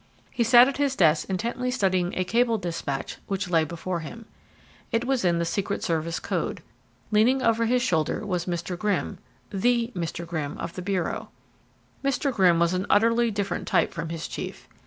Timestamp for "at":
0.67-0.77